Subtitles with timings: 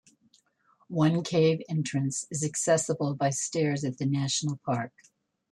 [0.87, 4.93] One cave entrance is accessible by stairs at the national park.